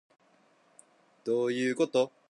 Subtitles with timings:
[1.25, 2.11] どういうこと